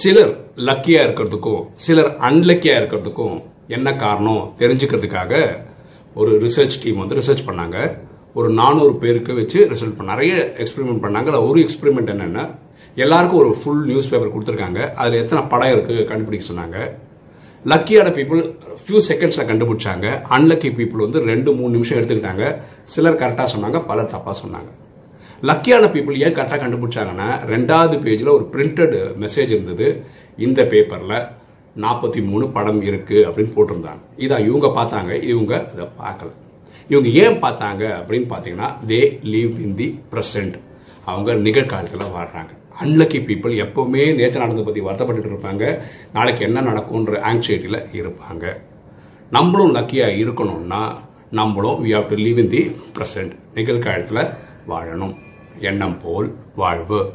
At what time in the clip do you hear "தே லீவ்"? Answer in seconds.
38.90-39.54